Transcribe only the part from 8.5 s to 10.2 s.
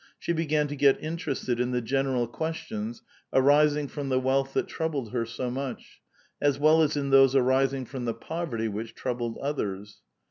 which troubled others.